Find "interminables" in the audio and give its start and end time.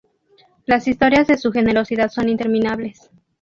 2.27-3.11